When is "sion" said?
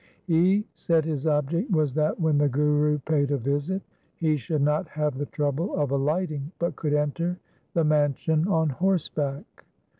8.15-8.47